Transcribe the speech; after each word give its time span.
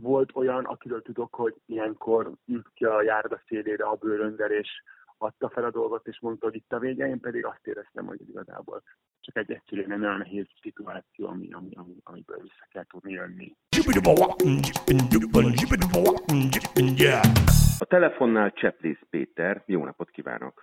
volt 0.00 0.30
olyan, 0.34 0.64
akiről 0.64 1.02
tudok, 1.02 1.34
hogy 1.34 1.54
ilyenkor 1.66 2.32
ült 2.46 2.70
ki 2.74 2.84
a 2.84 3.02
járda 3.02 3.42
szélére 3.46 3.84
a 3.84 3.94
bőröndel, 3.94 4.50
és 4.50 4.68
adta 5.18 5.48
fel 5.48 5.64
a 5.64 5.70
dolgot, 5.70 6.06
és 6.06 6.20
mondta, 6.20 6.46
hogy 6.46 6.54
itt 6.54 6.72
a 6.72 6.78
vége, 6.78 7.06
én 7.06 7.20
pedig 7.20 7.44
azt 7.44 7.66
éreztem, 7.66 8.06
hogy 8.06 8.28
igazából 8.28 8.82
csak 9.20 9.36
egy 9.36 9.52
egyszerűen 9.52 9.92
egy 9.92 9.98
nagyon 9.98 10.18
nehéz 10.18 10.46
szituáció, 10.60 11.26
ami, 11.26 11.52
ami, 11.52 11.70
ami, 11.74 11.94
amiből 12.02 12.40
vissza 12.40 12.66
kell 12.70 12.84
tudni 12.84 13.12
jönni. 13.12 13.56
A 17.78 17.84
telefonnál 17.84 18.52
Cseplész 18.52 19.02
Péter, 19.10 19.62
jó 19.66 19.84
napot 19.84 20.10
kívánok! 20.10 20.62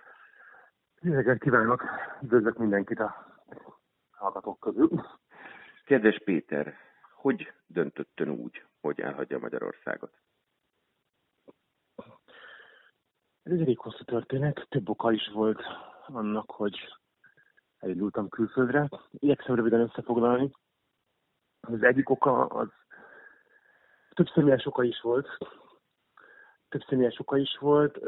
Jó 1.00 1.12
reggelt 1.12 1.42
kívánok! 1.42 1.84
Üdvözlök 2.22 2.58
mindenkit 2.58 3.00
a 3.00 3.14
hallgatók 4.10 4.60
közül. 4.60 4.88
Kedves 5.84 6.20
Péter, 6.24 6.74
hogy 7.14 7.52
döntöttön 7.66 8.28
úgy, 8.28 8.64
hogy 8.84 9.00
elhagyja 9.00 9.38
Magyarországot? 9.38 10.12
Ez 13.42 13.52
egy 13.52 13.60
elég 13.60 13.78
hosszú 13.78 14.04
történet, 14.04 14.66
több 14.68 14.88
oka 14.88 15.12
is 15.12 15.28
volt 15.32 15.62
annak, 16.06 16.50
hogy 16.50 16.78
elindultam 17.78 18.28
külföldre. 18.28 18.88
Igyekszem 19.10 19.54
röviden 19.54 19.80
összefoglalni. 19.80 20.50
Az 21.60 21.82
egyik 21.82 22.10
oka 22.10 22.46
az 22.46 22.68
több 24.14 24.28
személyes 24.34 24.66
oka 24.66 24.82
is 24.82 25.00
volt. 25.00 25.28
Több 26.68 26.82
személyes 26.88 27.18
oka 27.18 27.36
is 27.36 27.58
volt. 27.58 27.98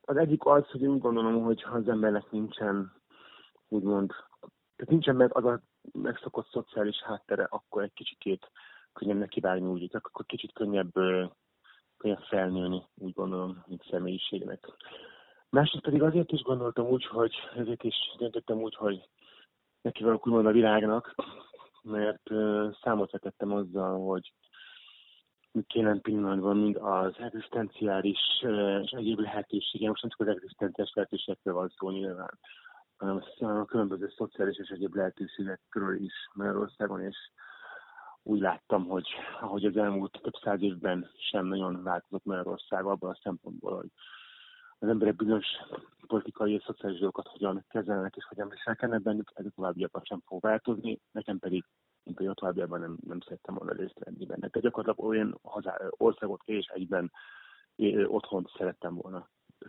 Az 0.00 0.16
egyik 0.16 0.44
az, 0.44 0.70
hogy 0.70 0.82
én 0.82 0.88
úgy 0.88 1.00
gondolom, 1.00 1.42
hogy 1.42 1.62
ha 1.62 1.76
az 1.76 1.88
embernek 1.88 2.30
nincsen, 2.30 2.92
úgymond, 3.68 4.10
tehát 4.76 4.90
nincsen 4.90 5.16
meg 5.16 5.36
az 5.36 5.44
a 5.44 5.60
megszokott 5.92 6.48
szociális 6.48 7.02
háttere, 7.02 7.44
akkor 7.44 7.82
egy 7.82 7.92
kicsikét 7.92 8.50
könnyebb 8.96 9.18
nekivágni 9.18 9.66
úgy, 9.68 9.88
akkor 9.92 10.26
kicsit 10.26 10.52
könnyebb, 10.52 10.92
könnyebb 11.96 12.22
felnőni, 12.28 12.82
úgy 12.94 13.12
gondolom, 13.12 13.64
mint 13.66 13.86
személyiségnek. 13.90 14.66
Másrészt 15.48 15.84
pedig 15.84 16.02
azért 16.02 16.32
is 16.32 16.42
gondoltam 16.42 16.86
úgy, 16.86 17.06
hogy 17.06 17.34
ezért 17.56 17.82
is 17.82 17.94
döntöttem 18.18 18.58
úgy, 18.58 18.74
hogy 18.74 19.08
neki 19.80 20.02
valaki 20.02 20.22
úgymond 20.28 20.46
a 20.46 20.52
világnak, 20.52 21.14
mert 21.82 22.22
számot 22.82 23.10
vetettem 23.10 23.52
azzal, 23.52 24.06
hogy 24.06 24.32
jelen 25.74 26.00
pillanatban 26.00 26.56
mind 26.56 26.76
az 26.76 27.14
egzisztenciális 27.18 28.18
és 28.82 28.90
egyéb 28.90 29.18
lehetőségek, 29.18 29.88
most 29.88 30.02
nem 30.02 30.10
csak 30.10 30.20
az 30.20 30.34
egzisztenciális 30.34 30.92
lehetőségekről 30.94 31.54
van 31.54 31.72
szó 31.76 31.90
nyilván, 31.90 32.38
hanem 32.96 33.22
a 33.38 33.64
különböző 33.64 34.12
szociális 34.16 34.56
és 34.58 34.68
egyéb 34.68 34.94
lehetőségekről 34.94 35.96
is 35.96 36.12
Magyarországon, 36.34 37.00
és 37.00 37.16
úgy 38.26 38.40
láttam, 38.40 38.86
hogy 38.86 39.06
ahogy 39.40 39.64
az 39.64 39.76
elmúlt 39.76 40.18
több 40.22 40.34
száz 40.42 40.62
évben 40.62 41.10
sem 41.30 41.46
nagyon 41.46 41.82
változott 41.82 42.24
Magyarország 42.24 42.84
abban 42.84 43.10
a 43.10 43.18
szempontból, 43.22 43.76
hogy 43.76 43.90
az 44.78 44.88
emberek 44.88 45.16
bizonyos 45.16 45.46
politikai 46.06 46.52
és 46.52 46.62
szociális 46.62 46.98
dolgokat 46.98 47.28
hogyan 47.28 47.64
kezelnek 47.68 48.16
és 48.16 48.24
hogyan 48.24 48.48
viselkednek 48.48 49.02
bennük, 49.02 49.30
ez 49.34 49.46
a 49.46 49.50
továbbiakban 49.54 50.02
sem 50.04 50.22
fog 50.26 50.42
változni, 50.42 51.00
nekem 51.12 51.38
pedig 51.38 51.64
mint 52.04 52.18
hogy 52.18 52.26
a 52.26 52.34
továbbiakban 52.34 52.80
nem, 52.80 52.96
nem 53.06 53.20
szerettem 53.20 53.54
volna 53.54 53.72
részt 53.72 53.98
venni 54.04 54.26
benne. 54.26 54.48
Tehát 54.48 54.60
gyakorlatilag 54.60 55.10
olyan 55.10 55.38
hazá, 55.42 55.76
országot 55.90 56.40
és 56.44 56.66
egyben 56.66 57.12
otthon 58.06 58.46
szerettem 58.56 58.94
volna. 58.94 59.28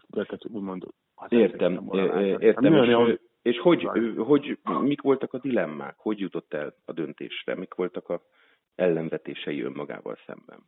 Tehát 0.09 0.45
úgymond 0.45 0.85
Értem, 1.27 1.85
volna 1.85 2.21
értem. 2.21 2.73
És, 2.73 2.79
olyan, 2.79 3.19
és 3.41 3.59
hogy, 3.59 3.89
hogy, 4.17 4.59
mik 4.81 5.01
voltak 5.01 5.33
a 5.33 5.39
dilemmák? 5.39 5.95
Hogy 5.97 6.19
jutott 6.19 6.53
el 6.53 6.73
a 6.85 6.91
döntésre? 6.91 7.55
Mik 7.55 7.73
voltak 7.73 8.09
a 8.09 8.21
ellenvetései 8.77 9.61
önmagával 9.61 10.17
szemben? 10.25 10.59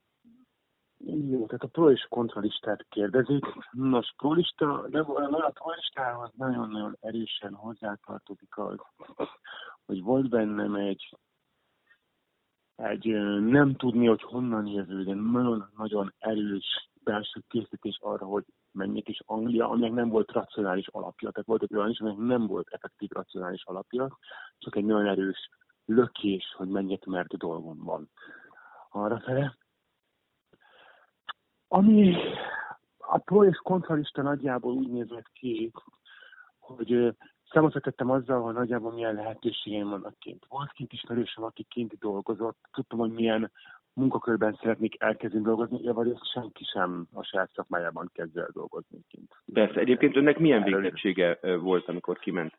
Jó, 1.06 1.46
tehát 1.46 1.64
a 1.64 1.68
pro 1.68 1.92
és 1.92 2.06
kontralistát 2.10 2.86
kérdezik. 2.90 3.46
Nos, 3.72 4.14
prolista, 4.18 4.88
de 4.90 5.00
a 5.00 5.52
prolistához 5.54 6.32
nagyon-nagyon 6.36 6.98
erősen 7.00 7.54
hozzátartozik 7.54 8.58
az, 8.58 8.78
hogy 9.86 10.02
volt 10.02 10.30
bennem 10.30 10.76
egy, 10.76 11.18
egy 12.76 13.06
nem 13.42 13.76
tudni, 13.76 14.08
hogy 14.08 14.22
honnan 14.22 14.66
jövő, 14.68 15.04
de 15.04 15.14
nagyon-nagyon 15.14 16.14
erős 16.18 16.90
belső 17.04 17.44
készítés 17.48 17.98
arra, 18.02 18.26
hogy 18.26 18.46
menjek 18.72 19.10
is 19.10 19.20
Anglia, 19.26 19.70
aminek 19.70 19.92
nem 19.92 20.10
volt 20.10 20.32
racionális 20.32 20.88
alapja. 20.88 21.32
Tehát 21.32 21.48
volt 21.48 21.64
egy 21.64 21.76
olyan 21.76 21.90
is, 21.90 22.00
aminek 22.00 22.20
nem 22.20 22.48
volt 22.48 22.68
effektív 22.70 23.10
racionális 23.10 23.64
alapja, 23.64 24.18
csak 24.58 24.76
egy 24.76 24.86
nagyon 24.86 25.08
erős 25.08 25.50
lökés, 25.90 26.54
hogy 26.58 26.68
menjek, 26.68 27.06
mert 27.06 27.38
dolgom 27.38 27.84
van 27.84 28.10
arra 28.90 29.20
fele. 29.20 29.58
Ami 31.68 32.16
a 32.98 33.18
pro 33.18 33.46
és 33.46 33.58
kontralista 33.58 34.22
nagyjából 34.22 34.74
úgy 34.74 34.90
nézett 34.90 35.30
ki, 35.34 35.72
hogy 36.60 37.16
számot 37.50 37.74
vetettem 37.74 38.10
azzal, 38.10 38.42
hogy 38.42 38.54
nagyjából 38.54 38.92
milyen 38.92 39.16
lehetőségeim 39.16 39.90
vannak 39.90 40.20
kint. 40.20 40.46
Volt 40.48 40.72
kint 40.72 40.94
ismerősöm, 40.94 41.44
aki 41.44 41.64
kint 41.64 41.98
dolgozott, 41.98 42.58
tudtam, 42.72 43.00
hogy 43.00 43.12
milyen 43.12 43.52
munkakörben 43.94 44.58
szeretnék 44.62 45.02
elkezdeni 45.02 45.44
dolgozni, 45.44 45.82
javarészt 45.82 46.32
senki 46.32 46.64
sem 46.64 47.08
a 47.14 47.24
saját 47.24 47.52
szakmájában 47.54 48.10
kezd 48.14 48.38
el 48.38 48.50
dolgozni 48.54 49.00
kint. 49.08 49.36
Persze, 49.54 49.80
egyébként 49.80 50.16
önnek 50.16 50.40
milyen 50.40 50.64
végzettsége 50.64 51.40
volt, 51.58 51.88
amikor 51.88 52.20
kiment? 52.20 52.58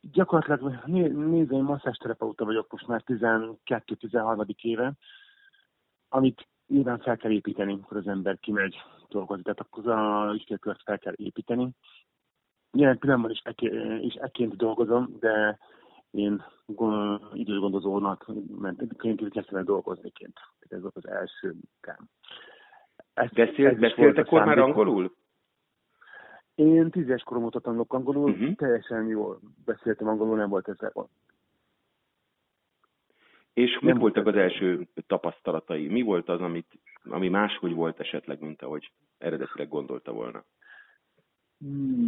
Gyakorlatilag 0.00 0.84
nézd, 0.84 1.52
én 1.52 1.62
masszásterapeuta 1.62 2.44
vagyok 2.44 2.72
most 2.72 2.86
már 2.86 3.02
12-13. 3.06 4.54
éve, 4.62 4.92
amit 6.08 6.48
nyilván 6.66 6.98
fel 6.98 7.16
kell 7.16 7.30
építeni, 7.30 7.72
amikor 7.72 7.96
az 7.96 8.06
ember 8.06 8.38
kimegy 8.38 8.76
dolgozni. 9.08 9.42
Tehát 9.42 9.60
akkor 9.60 9.88
az 9.88 10.34
ügyfélkört 10.34 10.82
fel 10.82 10.98
kell 10.98 11.14
építeni. 11.16 11.70
Jelen 12.72 12.98
pillanatban 12.98 13.30
is, 13.30 13.40
eké, 13.44 13.96
is 14.00 14.14
ekként 14.14 14.56
dolgozom, 14.56 15.16
de 15.20 15.58
én 16.10 16.44
időgondozónak 17.32 18.26
könyvként 18.96 19.32
kezdtem 19.32 19.58
el 19.58 19.64
dolgozni 19.64 20.10
ként. 20.10 20.38
Ez 20.68 20.80
volt 20.80 20.96
az 20.96 21.08
első 21.08 21.54
munkám. 21.54 22.08
Beszélt 23.78 24.18
akkor 24.18 24.44
már 24.44 24.58
angolul? 24.58 25.16
Én 26.58 26.90
tízes 26.90 27.22
korom 27.22 27.44
óta 27.44 27.60
tanulok 27.60 27.92
angolul, 27.92 28.30
uh-huh. 28.30 28.54
teljesen 28.54 29.06
jól 29.06 29.40
beszéltem 29.64 30.08
angolul, 30.08 30.36
nem 30.36 30.48
volt 30.48 30.68
ezzel 30.68 30.90
gond. 30.92 31.08
És 33.52 33.78
mi 33.80 33.92
voltak 33.92 34.26
az 34.26 34.34
első 34.34 34.88
tapasztalatai? 35.06 35.88
Mi 35.88 36.02
volt 36.02 36.28
az, 36.28 36.40
amit, 36.40 36.78
ami 37.04 37.28
máshogy 37.28 37.74
volt 37.74 38.00
esetleg, 38.00 38.40
mint 38.40 38.62
ahogy 38.62 38.92
eredetileg 39.18 39.68
gondolta 39.68 40.12
volna? 40.12 40.44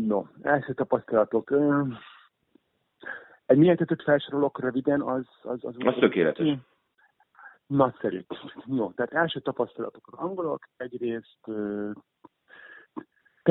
No, 0.07 0.25
első 0.43 0.75
tapasztalatok. 0.75 1.55
Egy 3.47 3.77
tetőt 3.77 4.03
felsorolok 4.03 4.61
röviden, 4.61 5.01
az... 5.01 5.27
Az, 5.43 5.65
az, 5.65 5.75
az 5.79 5.95
tökéletes. 5.99 6.59
Nagyszerű. 7.67 8.21
Jó, 8.67 8.91
tehát 8.91 9.13
első 9.13 9.41
tapasztalatok 9.41 10.09
az 10.13 10.19
angolok. 10.19 10.69
Egyrészt 10.77 11.51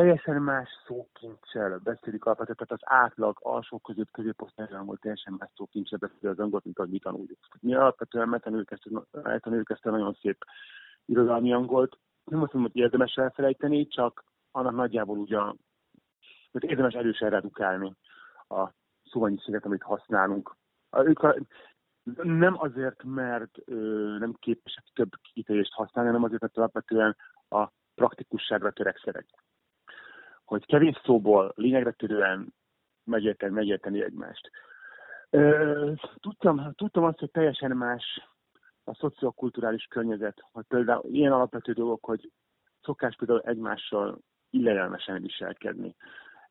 teljesen 0.10 0.42
más 0.42 0.70
szókincsel 0.88 1.80
beszélik 1.84 2.26
alapvetően, 2.26 2.58
tehát 2.58 2.84
az 2.84 3.04
átlag 3.04 3.38
alsó 3.42 3.78
között 3.78 4.12
középosztályos 4.12 4.72
angol 4.72 4.98
teljesen 4.98 5.36
más 5.38 5.50
szókincsel 5.56 6.00
beszéli 6.00 6.28
az 6.28 6.40
angolt, 6.40 6.64
mint 6.64 6.78
ahogy 6.80 6.92
mi 6.92 7.00
tanuljuk. 7.00 7.40
Mi 7.60 7.76
alapvetően 7.76 8.30
megtanuljuk 8.30 8.72
ezt 9.70 9.86
a 9.86 9.90
nagyon 9.90 10.18
szép 10.22 10.38
irodalmi 11.06 11.54
angolt. 11.54 11.98
Nem 12.24 12.42
azt 12.42 12.54
mondom, 12.54 12.72
hogy 12.72 12.82
érdemes 12.82 13.14
elfelejteni, 13.16 13.88
csak 13.88 14.24
annak 14.52 14.74
nagyjából 14.74 15.36
a, 15.36 15.56
hogy 16.52 16.64
érdemes 16.64 16.94
erősen 16.94 17.30
redukálni 17.30 17.94
a 18.48 18.70
szóvannyiséget, 19.04 19.66
amit 19.66 19.84
használunk. 19.84 20.56
Ők 20.92 21.20
a, 21.20 21.36
nem 22.24 22.56
azért, 22.60 23.04
mert 23.04 23.58
ö, 23.66 23.76
nem 24.20 24.34
képesek 24.34 24.84
több 24.94 25.10
kifejezést 25.34 25.74
használni, 25.74 26.10
hanem 26.10 26.26
azért, 26.26 26.42
mert 26.42 26.58
alapvetően 26.58 27.16
a 27.50 27.68
praktikusságra 27.96 28.72
törekszenek 28.72 29.26
hogy 30.50 30.66
kevés 30.66 31.02
szóból 31.04 31.54
lényegre 31.56 31.92
törően 31.92 32.54
megérteni, 33.04 33.54
megérteni 33.54 34.04
egymást. 34.04 34.52
Tudtam, 36.20 36.74
tudtam 36.76 37.04
azt, 37.04 37.20
hogy 37.20 37.32
teljesen 37.32 37.78
más 37.78 38.30
a 38.84 38.94
szociokulturális 38.94 39.86
környezet, 39.86 40.44
hogy 40.52 40.66
például 40.68 41.04
ilyen 41.06 41.32
alapvető 41.32 41.74
dolgok, 41.74 42.06
hogy 42.06 42.32
szokás 42.82 43.16
például 43.16 43.42
egymással 43.42 44.20
illedelmesen 44.50 45.22
viselkedni, 45.22 45.96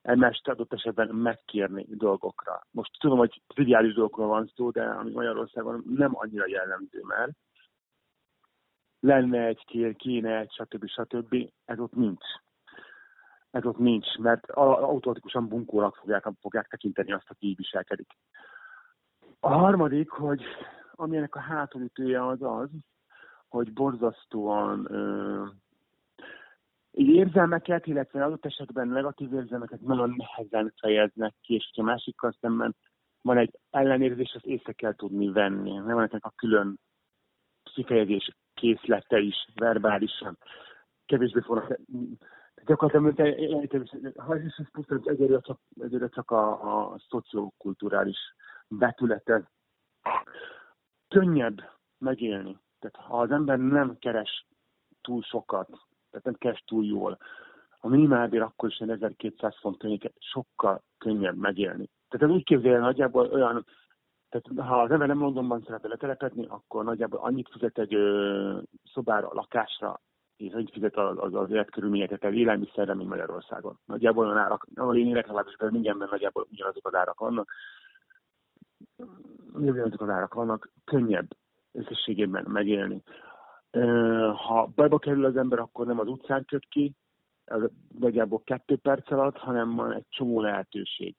egymást 0.02 0.48
adott 0.48 0.72
esetben 0.72 1.08
megkérni 1.08 1.86
dolgokra. 1.88 2.66
Most 2.70 2.90
tudom, 2.98 3.18
hogy 3.18 3.42
triviális 3.46 3.94
dolgokról 3.94 4.26
van 4.26 4.52
szó, 4.54 4.70
de 4.70 4.84
ami 4.84 5.10
Magyarországon 5.12 5.84
nem 5.86 6.10
annyira 6.14 6.46
jellemző 6.46 7.00
már. 7.02 7.30
Lenne 9.00 9.46
egy 9.46 9.64
kér, 9.64 9.96
kéne 9.96 10.38
egy, 10.38 10.52
stb. 10.52 10.86
stb. 10.86 11.50
Ez 11.64 11.78
ott 11.78 11.94
nincs 11.94 12.24
ez 13.50 13.64
ott 13.64 13.78
nincs, 13.78 14.16
mert 14.16 14.50
automatikusan 14.50 15.48
bunkónak 15.48 15.96
fogják, 15.96 16.28
fogják 16.40 16.68
tekinteni 16.68 17.12
azt, 17.12 17.30
aki 17.30 17.46
így 17.46 17.56
viselkedik. 17.56 18.08
A 19.40 19.48
harmadik, 19.48 20.10
hogy 20.10 20.42
ami 20.92 21.16
ennek 21.16 21.34
a 21.34 21.40
hátulütője 21.40 22.26
az 22.26 22.42
az, 22.42 22.68
hogy 23.48 23.72
borzasztóan 23.72 24.86
ö, 24.90 25.44
érzelmeket, 26.90 27.86
illetve 27.86 28.24
adott 28.24 28.44
esetben 28.44 28.88
negatív 28.88 29.32
érzelmeket 29.32 29.80
nagyon 29.80 30.14
nehezen 30.16 30.72
fejeznek 30.80 31.34
ki, 31.40 31.54
és 31.54 31.70
ha 31.76 31.82
másikkal 31.82 32.34
szemben 32.40 32.76
van 33.22 33.38
egy 33.38 33.58
ellenérzés, 33.70 34.32
azt 34.34 34.46
észre 34.46 34.72
kell 34.72 34.94
tudni 34.94 35.32
venni. 35.32 35.72
Nem 35.72 35.94
van 35.94 36.08
a 36.20 36.32
külön 36.36 36.78
kifejezés 37.74 38.30
készlete 38.54 39.18
is, 39.18 39.46
verbálisan. 39.54 40.38
Kevésbé 41.06 41.40
fognak 41.40 41.78
gyakorlatilag 42.68 43.20
ez 44.58 44.70
pusztán 44.72 45.00
egyre 45.04 45.40
csak, 45.40 45.60
egyre 45.80 46.08
csak 46.08 46.30
a, 46.30 46.92
a 46.92 46.98
szociokulturális 47.08 48.18
betülete. 48.68 49.50
Könnyebb 51.08 51.60
megélni. 51.98 52.58
Tehát 52.78 53.08
ha 53.08 53.20
az 53.20 53.30
ember 53.30 53.58
nem 53.58 53.98
keres 53.98 54.46
túl 55.00 55.22
sokat, 55.22 55.68
tehát 56.10 56.26
nem 56.26 56.34
keres 56.34 56.62
túl 56.66 56.84
jól, 56.84 57.18
a 57.80 57.88
minimálbér 57.88 58.42
akkor 58.42 58.68
is 58.68 58.78
1200 58.78 59.58
font 59.60 59.78
környéke 59.78 60.10
sokkal 60.18 60.82
könnyebb 60.98 61.36
megélni. 61.36 61.88
Tehát 62.08 62.28
ez 62.28 62.34
úgy 62.36 62.44
képzeljen 62.44 62.80
nagyjából 62.80 63.26
olyan, 63.26 63.66
tehát 64.28 64.68
ha 64.68 64.82
az 64.82 64.90
ember 64.90 65.08
nem 65.08 65.20
Londonban 65.20 65.62
szeretne 65.64 65.88
letelepedni, 65.88 66.46
akkor 66.48 66.84
nagyjából 66.84 67.20
annyit 67.20 67.48
fizet 67.48 67.78
egy 67.78 67.94
ö, 67.94 68.58
szobára, 68.92 69.30
lakásra, 69.32 70.00
és 70.38 70.52
annyit 70.52 70.72
fizet 70.72 70.96
az, 70.96 71.16
az, 71.18 71.34
az 71.34 71.50
életkörülményeket 71.50 72.24
el 72.24 72.34
élelmiszerre, 72.34 72.94
mint 72.94 73.08
Magyarországon. 73.08 73.78
Nagyjából 73.86 74.24
olyan 74.24 74.38
árak, 74.38 74.66
ahol 74.74 74.96
én 74.96 75.06
élek, 75.06 75.26
legalábbis 75.26 75.56
mindenben 75.70 76.08
nagyjából 76.10 76.46
ugyanazok 76.50 76.86
az 76.86 76.94
árak 76.94 77.20
vannak. 77.20 77.50
Ugyanazok 79.52 80.00
az 80.00 80.08
árak 80.08 80.34
vannak, 80.34 80.70
könnyebb 80.84 81.28
összességében 81.72 82.44
megélni. 82.48 83.02
Ha 84.34 84.70
bajba 84.74 84.98
kerül 84.98 85.24
az 85.24 85.36
ember, 85.36 85.58
akkor 85.58 85.86
nem 85.86 85.98
az 85.98 86.08
utcán 86.08 86.44
köt 86.44 86.66
ki, 86.68 86.94
nagyjából 87.98 88.42
kettő 88.44 88.76
perc 88.76 89.10
alatt, 89.10 89.36
hanem 89.36 89.74
van 89.74 89.92
egy 89.92 90.06
csomó 90.08 90.40
lehetőség, 90.40 91.14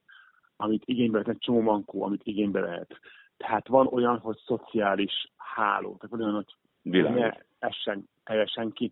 amit 0.55 0.83
igénybe 0.85 1.17
lehet, 1.17 1.33
egy 1.33 1.39
csomó 1.39 1.61
mankó, 1.61 2.03
amit 2.03 2.23
igénybe 2.23 2.59
lehet. 2.59 2.99
Tehát 3.37 3.67
van 3.67 3.87
olyan, 3.87 4.17
hogy 4.17 4.37
szociális 4.45 5.31
háló, 5.37 5.95
tehát 5.95 6.09
van 6.09 6.21
olyan, 6.21 6.33
hogy 6.33 6.55
Világos. 6.81 7.19
ne 7.19 7.31
essen 7.59 8.09
teljesen 8.29 8.71
ki. 8.71 8.91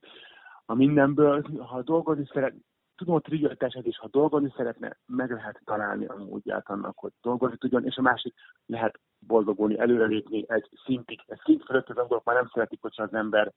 A 0.66 0.74
mindenből, 0.74 1.42
ha 1.60 1.82
dolgozni 1.82 2.26
szeret, 2.34 2.54
tudom, 2.96 3.14
hogy 3.14 3.24
triggertesed 3.24 3.88
is, 3.88 3.98
ha 3.98 4.08
dolgozni 4.08 4.54
szeretne, 4.56 4.98
meg 5.06 5.32
lehet 5.32 5.62
találni 5.66 6.06
a 6.06 6.16
módját 6.16 6.70
annak, 6.70 6.98
hogy 6.98 7.12
dolgozni 7.22 7.58
tudjon, 7.58 7.86
és 7.86 7.96
a 7.96 8.02
másik 8.02 8.34
lehet 8.66 9.00
boldogulni, 9.20 9.80
előrelépni 9.80 10.46
egy 10.48 10.70
szintig. 10.86 11.20
Egy 11.26 11.42
szint 11.44 11.64
fölött 11.64 11.90
az 11.90 11.98
angolok 11.98 12.24
már 12.24 12.36
nem 12.36 12.50
szeretik, 12.54 12.82
hogyha 12.82 13.04
az 13.04 13.14
ember 13.14 13.54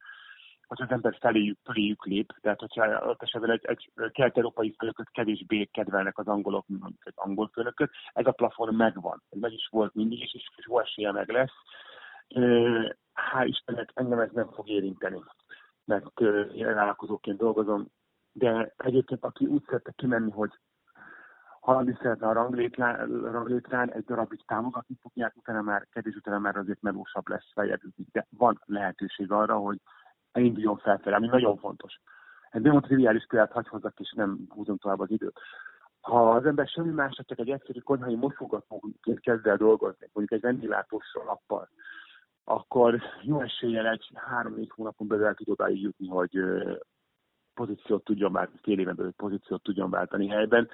hogy 0.67 0.83
az 0.83 0.91
ember 0.91 1.17
feléjük, 1.21 1.59
feléjük 1.65 2.05
lép. 2.05 2.33
Tehát, 2.41 2.61
hogyha 2.61 3.09
ott 3.09 3.23
esetben 3.23 3.51
egy, 3.51 3.65
egy 3.65 3.91
kelet-európai 4.13 4.75
főnököt 4.79 5.11
kevésbé 5.11 5.65
kedvelnek 5.65 6.19
az 6.19 6.27
angolok, 6.27 6.65
mint 6.67 6.99
egy 7.05 7.13
angol 7.17 7.51
főnököt, 7.53 7.91
ez 8.13 8.27
a 8.27 8.33
plafon 8.33 8.75
megvan. 8.75 9.23
Ez 9.31 9.41
meg 9.41 9.53
is 9.53 9.69
volt 9.71 9.95
mindig, 9.95 10.21
és, 10.21 10.35
és 10.35 10.67
jó 10.67 10.79
esélye 10.81 11.13
meg 11.13 11.29
lesz. 11.29 11.53
Hál' 13.15 13.47
Istennek 13.47 13.91
engem 13.95 14.19
ez 14.19 14.31
nem 14.33 14.51
fog 14.51 14.69
érinteni, 14.69 15.23
mert 15.91 16.21
én 16.55 16.75
vállalkozóként 16.75 17.39
dolgozom, 17.39 17.87
de 18.33 18.75
egyébként 18.77 19.25
aki 19.25 19.47
úgy 19.47 19.65
szerte 19.69 19.93
kimenni, 19.97 20.31
hogy 20.31 20.51
haladni 21.61 21.99
szeretne 22.03 22.27
a 22.29 22.33
ranglétrán, 22.33 23.23
ranglétrán 23.23 23.93
egy 23.93 24.05
darabig 24.05 24.41
támogatni 24.47 24.97
fogják, 25.01 25.37
utána 25.37 25.63
már, 25.63 25.87
kevés 25.93 26.15
utána 26.15 26.39
már 26.39 26.57
azért 26.57 26.83
melósabb 26.83 27.29
lesz 27.29 27.53
feljebb, 27.53 27.81
de 28.13 28.27
van 28.31 28.61
lehetőség 28.65 29.33
arra, 29.33 29.57
hogy 29.57 29.81
elinduljon 30.33 30.79
felfelé, 30.79 31.15
ami 31.15 31.27
nagyon 31.27 31.57
fontos. 31.57 32.01
Egy 32.51 32.63
nagyon 32.63 32.83
triviális 32.83 33.27
példát 33.29 33.53
hagy 33.53 33.69
hozzak, 33.69 34.01
és 34.01 34.13
nem 34.17 34.39
húzom 34.49 34.79
tovább 34.79 35.01
az 35.01 35.11
időt. 35.11 35.41
Ha 36.01 36.31
az 36.31 36.47
ember 36.47 36.69
semmi 36.69 36.91
másra, 36.91 37.25
csak 37.25 37.39
egy 37.39 37.51
egyszerű 37.51 37.79
konyhai 37.79 38.15
mosogatóként 38.15 39.21
kezd 39.21 39.47
el 39.47 39.57
dolgozni, 39.57 40.11
mondjuk 40.13 40.39
egy 40.39 40.51
ventilátós 40.51 41.05
lappal, 41.27 41.69
akkor 42.51 43.03
jó 43.23 43.41
eséllyel 43.41 43.87
egy 43.87 44.11
három-négy 44.15 44.71
hónapon 44.75 45.07
belül 45.07 45.25
el 45.25 45.35
tud 45.35 45.49
odáig 45.49 45.81
jutni, 45.81 46.09
hogy 46.09 46.41
pozíciót 47.55 48.05
tudjon 48.05 48.33
váltani, 48.33 48.59
fél 48.63 48.79
éven 48.79 48.97
belül 48.97 49.13
pozíciót 49.13 49.63
tudjon 49.63 49.91
váltani 49.91 50.29
helyben. 50.29 50.69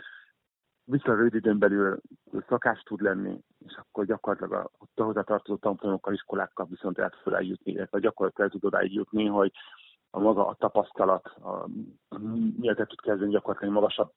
Viszont 0.84 1.16
rövid 1.16 1.34
időn 1.34 1.58
belül 1.58 2.00
szakás 2.48 2.82
tud 2.82 3.00
lenni, 3.00 3.40
és 3.66 3.74
akkor 3.76 4.06
gyakorlatilag 4.06 4.52
a, 4.52 4.70
a 4.94 5.02
hozzá 5.02 5.22
tartozó 5.22 5.58
tanfolyamokkkal, 5.58 6.12
iskolákkal 6.12 6.66
viszont 6.70 6.98
el 6.98 7.12
tud 7.22 7.32
eljutni, 7.32 7.72
illetve 7.72 7.98
gyakorlatilag 7.98 8.50
el 8.50 8.58
tud 8.58 8.64
odáig 8.64 8.92
jutni, 8.92 9.24
hogy 9.26 9.52
a 10.10 10.18
maga 10.18 10.46
a 10.46 10.54
tapasztalat, 10.54 11.26
a, 11.26 11.68
miért 12.56 12.88
tud 12.88 13.00
kezdeni 13.00 13.32
gyakorlatilag 13.32 13.74
magasabb 13.74 14.12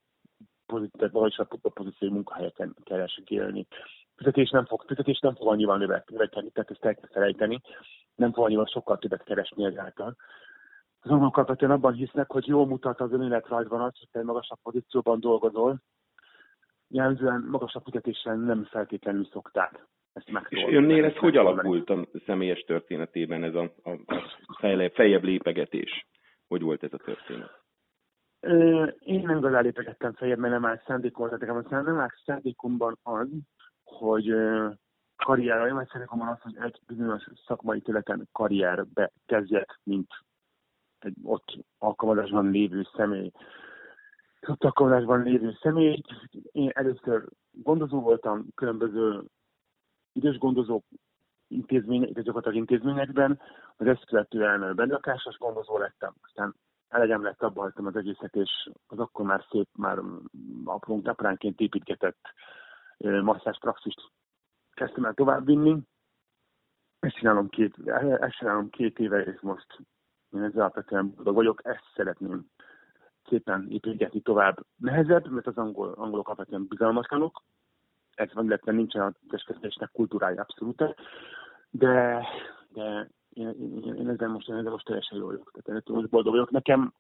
pozíciót, 0.66 1.12
magasabb 1.12 1.50
pozíciói 1.74 2.10
munkahelyeken 2.10 2.76
keresgélni 2.84 3.68
fizetés 4.20 4.50
nem 4.50 4.66
fog, 4.66 4.84
fizetés 4.88 5.20
nem 5.20 5.36
fog 5.36 5.48
annyival 5.48 5.78
növekedni, 5.78 6.50
tehát 6.50 6.72
ezt 6.72 6.86
el 6.86 6.96
kell 6.96 7.10
felejteni, 7.12 7.62
nem 8.16 8.34
fog 8.34 8.46
annyival 8.46 8.66
sokkal 8.66 8.98
többet 8.98 9.24
keresni 9.24 9.66
ezáltal. 9.66 10.16
Az 11.02 11.12
angolok 11.12 11.38
alapvetően 11.38 11.72
abban 11.72 11.94
hisznek, 11.94 12.32
hogy 12.32 12.48
jól 12.48 12.66
mutat 12.68 13.00
az 13.02 13.12
önéletrajzban 13.12 13.82
az, 13.82 14.00
hogy 14.00 14.08
te 14.12 14.20
egy 14.20 14.26
magasabb 14.26 14.60
pozícióban 14.64 15.20
dolgozol, 15.20 15.82
jellemzően 16.88 17.48
magasabb 17.50 17.84
fizetéssel 17.84 18.36
nem 18.36 18.64
feltétlenül 18.64 19.26
szokták 19.26 19.88
ezt 20.14 20.32
megtolni. 20.32 20.70
És 20.70 20.76
önnél 20.76 21.06
ez 21.06 21.16
hogy 21.16 21.38
alakult 21.38 21.90
a 21.90 22.08
személyes 22.26 22.60
történetében 22.60 23.44
ez 23.44 23.56
a, 23.56 23.74
a, 23.84 23.90
a 23.90 24.90
feljebb 24.94 25.24
lépegetés? 25.24 26.08
Hogy 26.48 26.62
volt 26.62 26.84
ez 26.84 26.94
a 26.94 26.98
történet? 26.98 27.58
Én 29.00 29.22
nem 29.26 29.38
igazán 29.38 29.64
lépegettem 29.64 30.14
feljebb, 30.14 30.38
mert 30.38 30.54
nem 30.54 30.66
állt 30.66 30.84
szándékomban, 30.86 31.40
tehát 31.40 31.56
nekem 31.56 31.84
nem 31.84 32.00
állt 32.00 32.22
szándékomban 32.26 32.98
az, 33.04 33.28
hogy 33.90 34.34
karrier, 35.16 35.68
én 35.68 35.78
egyszerűen 35.78 36.10
az, 36.10 36.42
hogy 36.42 36.58
egy 36.60 36.80
bizonyos 36.88 37.28
szakmai 37.46 37.82
területen 37.82 38.28
karrierbe 38.32 39.12
kezdjek, 39.26 39.80
mint 39.84 40.08
egy 41.00 41.16
ott 41.24 41.58
alkalmazásban 41.78 42.50
lévő 42.50 42.88
személy. 42.96 43.32
Ott 44.48 44.64
alkalmazásban 44.64 45.24
lévő 45.24 45.58
személy. 45.62 46.02
Én 46.52 46.70
először 46.74 47.26
gondozó 47.52 48.02
voltam 48.02 48.46
különböző 48.56 49.24
idős 50.14 50.38
gondozó 50.38 50.82
intézmények, 51.48 52.12
gyakorlatilag 52.12 52.58
intézményekben, 52.58 53.40
az 53.78 53.88
ezt 53.88 54.06
követően 54.06 54.76
benlakásos 54.76 55.38
gondozó 55.38 55.78
lettem, 55.78 56.14
aztán 56.22 56.56
elegem 56.90 57.24
lett, 57.24 57.42
abba 57.42 57.62
hagytam 57.62 57.86
az 57.86 57.96
egészet, 57.96 58.36
és 58.36 58.70
az 58.88 59.00
akkor 59.00 59.26
már 59.26 59.46
szép, 59.50 59.68
már 59.78 59.98
apró 60.66 61.02
apránként 61.04 61.60
építgetett 61.60 62.20
masszás 63.00 63.58
praxist 63.60 64.12
kezdtem 64.74 65.06
el 65.06 65.14
továbbvinni. 65.14 65.78
Ezt 67.00 67.16
csinálom 67.16 67.50
két, 67.50 67.76
ezt 68.20 68.38
csinálom 68.38 68.70
két 68.70 69.00
éve, 69.00 69.24
és 69.24 69.40
most 69.42 69.80
én 70.30 70.44
ezzel 70.44 70.62
alapvetően 70.62 71.14
boldog 71.16 71.36
vagyok, 71.36 71.62
ezt 71.64 71.92
szeretném 71.96 72.46
szépen 73.30 73.68
építgetni 73.70 74.22
tovább. 74.22 74.66
Nehezebb, 74.76 75.28
mert 75.28 75.48
az 75.48 75.58
angol, 75.58 75.92
angolok 75.92 76.28
alapvetően 76.28 76.68
bizalmatlanok, 76.68 77.44
ez 78.16 78.34
van, 78.34 78.46
illetve 78.46 78.72
nincsen 78.72 79.02
a 79.02 79.14
testkezelésnek 79.30 79.92
kultúrája 79.92 80.42
abszolút, 80.42 80.84
de, 81.70 82.28
de 82.70 83.10
én, 83.30 83.48
én, 83.50 83.96
én, 83.96 84.10
ezzel 84.10 84.28
most, 84.28 84.50
én 84.50 84.56
ezzel 84.56 84.72
most 84.72 84.86
teljesen 84.86 85.18
jól 85.18 85.28
vagyok. 85.28 85.52
Tehát 85.64 85.88
most 85.88 86.10
boldog 86.10 86.34
vagyok. 86.34 86.52
Nekem, 86.52 86.94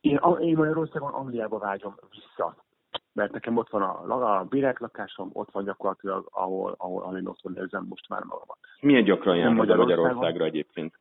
én, 0.00 0.20
én 0.40 0.56
Magyarországon 0.56 1.12
Angliába 1.12 1.58
vágyom 1.58 1.94
vissza 2.10 2.66
mert 3.12 3.32
nekem 3.32 3.56
ott 3.56 3.70
van 3.70 3.82
a, 3.82 4.38
a 4.38 4.44
bérelt 4.44 4.78
lakásom, 4.78 5.30
ott 5.32 5.50
van 5.50 5.64
gyakorlatilag, 5.64 6.28
ahol, 6.30 6.74
ahol, 6.78 7.02
ahol 7.02 7.18
én 7.18 7.26
otthon 7.26 7.56
érzem 7.56 7.84
most 7.88 8.08
már 8.08 8.22
magamat. 8.22 8.58
Milyen 8.80 9.04
gyakran 9.04 9.36
jár 9.36 9.52
Magyarországra, 9.52 10.02
Magyarországra 10.02 10.44
egyébként? 10.44 10.98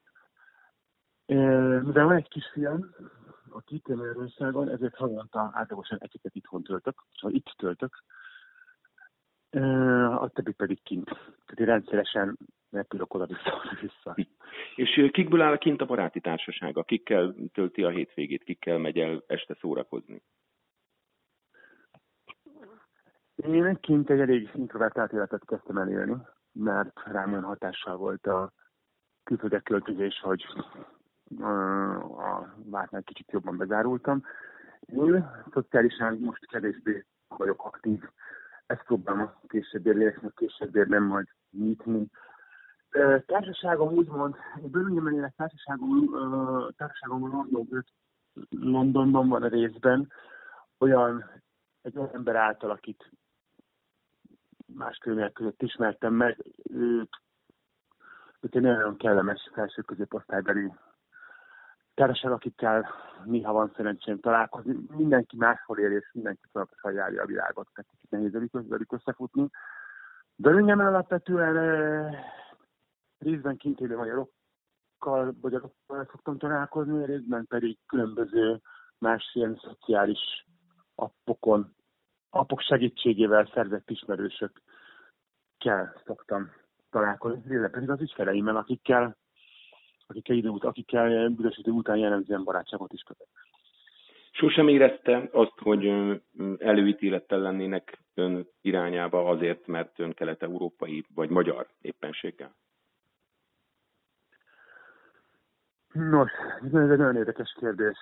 Mivel 1.25 2.05
van 2.05 2.15
egy 2.15 2.27
kisfiam, 2.27 2.89
a 3.49 3.61
itt 3.67 3.87
Magyarországon, 3.87 4.69
ezért 4.69 4.95
havonta 4.95 5.49
átlagosan 5.53 5.97
egy 6.01 6.19
itthon 6.33 6.63
töltök, 6.63 7.03
vagy 7.21 7.35
itt 7.35 7.53
töltök, 7.57 8.03
a 10.19 10.29
többi 10.29 10.51
pedig 10.51 10.83
kint. 10.83 11.05
Tehát 11.05 11.59
én 11.59 11.65
rendszeresen 11.65 12.37
repülök 12.71 13.13
oda-vissza. 13.13 14.15
És 14.75 15.09
kikből 15.11 15.41
áll 15.41 15.57
kint 15.57 15.81
a 15.81 15.85
baráti 15.85 16.19
társasága? 16.19 16.83
Kikkel 16.83 17.35
tölti 17.53 17.83
a 17.83 17.89
hétvégét? 17.89 18.43
Kikkel 18.43 18.77
megy 18.77 18.99
el 18.99 19.23
este 19.27 19.55
szórakozni? 19.59 20.21
Én 23.37 23.77
kint 23.79 24.09
egy 24.09 24.19
elég 24.19 24.49
introvertált 24.53 25.13
életet 25.13 25.45
kezdtem 25.45 25.77
el 25.77 26.27
mert 26.51 26.99
rám 27.05 27.31
olyan 27.31 27.43
hatással 27.43 27.97
volt 27.97 28.27
a 28.27 28.51
külföldek 29.23 29.63
költözés, 29.63 30.19
hogy 30.19 30.45
a, 31.39 32.45
vártnál 32.63 33.03
kicsit 33.03 33.31
jobban 33.31 33.57
bezárultam. 33.57 34.23
Én 34.79 35.29
szociálisan 35.51 36.17
most 36.19 36.47
kevésbé 36.47 37.05
vagyok 37.27 37.65
aktív. 37.65 38.03
Ezt 38.65 38.83
próbálom 38.83 39.21
a 39.21 39.41
később 39.47 39.85
érni, 39.85 40.31
később 40.35 40.87
nem 40.87 41.03
majd 41.03 41.27
nyitni. 41.51 42.07
Társaságom 43.25 43.93
úgymond, 43.93 44.35
Birminghamben 44.61 45.13
élek 45.13 45.33
társaságom, 45.35 46.09
társaságom 46.75 47.29
London, 47.29 47.85
Londonban 48.49 49.27
van 49.27 49.43
a 49.43 49.47
részben, 49.47 50.11
olyan 50.77 51.25
egy 51.81 51.97
olyan 51.97 52.13
ember 52.13 52.35
által, 52.35 52.69
akit 52.69 53.11
más 54.77 54.97
körülmények 54.97 55.33
között 55.33 55.61
ismertem 55.61 56.13
meg, 56.13 56.45
őt, 56.73 57.09
őt 58.39 58.55
egy 58.55 58.61
nagyon 58.61 58.97
kellemes 58.97 59.49
felső 59.53 59.81
középosztálybeli 59.81 60.73
társaság, 61.93 62.31
akikkel 62.31 62.89
néha 63.25 63.53
van 63.53 63.73
szerencsém 63.75 64.19
találkozni. 64.19 64.77
Mindenki 64.89 65.37
máshol 65.37 65.79
él, 65.79 65.91
és 65.91 66.09
mindenki 66.13 66.41
folyamatosan 66.51 66.93
járja 66.93 67.21
a 67.21 67.25
világot, 67.25 67.69
tehát 67.73 67.91
kicsit 67.91 68.09
nehéz 68.09 68.67
velük 68.69 68.91
összefutni. 68.91 69.49
De 70.35 70.49
engem 70.49 70.79
alapvetően 70.79 72.15
részben 73.17 73.57
kint 73.57 73.79
élő 73.79 73.95
magyarokkal, 73.95 75.35
magyarokkal 75.41 76.07
szoktam 76.11 76.37
találkozni, 76.37 77.05
részben 77.05 77.45
pedig 77.47 77.77
különböző 77.85 78.61
más 78.97 79.31
ilyen 79.33 79.59
szociális 79.63 80.47
appokon, 80.95 81.75
appok 82.37 82.61
segítségével 82.61 83.49
szerzett 83.53 83.89
ismerősökkel 83.89 85.93
szoktam 86.05 86.51
találkozni, 86.89 87.41
illetve 87.47 87.69
pedig 87.69 87.89
az 87.89 88.01
ügyfeleimmel, 88.01 88.55
akikkel, 88.55 89.17
akikkel 90.07 90.35
idő, 90.35 90.49
akikkel 90.49 91.29
bizonyos 91.29 91.57
idő 91.57 91.71
után 91.71 91.97
jellemzően 91.97 92.43
barátságot 92.43 92.93
is 92.93 93.01
kötök. 93.01 93.27
Sosem 94.31 94.67
érezte 94.67 95.29
azt, 95.31 95.57
hogy 95.57 95.91
előítélettel 96.57 97.39
lennének 97.39 97.99
ön 98.13 98.47
irányába 98.61 99.29
azért, 99.29 99.67
mert 99.67 99.99
ön 99.99 100.13
kelet-európai 100.13 101.05
vagy 101.15 101.29
magyar 101.29 101.67
éppenséggel? 101.81 102.55
Nos, 105.91 106.31
ez 106.63 106.73
egy 106.73 106.97
nagyon 106.97 107.15
érdekes 107.15 107.55
kérdés. 107.59 107.97